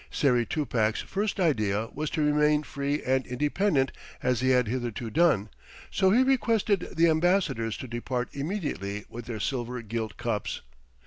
[0.11, 3.91] Sayri Tupac's first idea was to remain free and independent
[4.23, 5.49] as he had hitherto done,
[5.91, 10.61] so he requested the ambassadors to depart immediately with their silver gilt cups.